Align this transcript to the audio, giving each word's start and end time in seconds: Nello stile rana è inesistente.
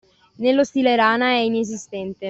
Nello 0.37 0.63
stile 0.63 0.95
rana 0.95 1.27
è 1.27 1.37
inesistente. 1.41 2.17